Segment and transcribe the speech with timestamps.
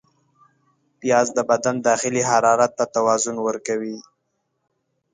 [0.99, 3.97] پیاز د بدن داخلي حرارت ته توازن ورکوي